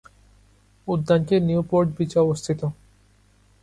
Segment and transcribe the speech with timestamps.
[0.87, 2.61] উদ্যানটি নিউপোর্ট বিচে অবস্থিত।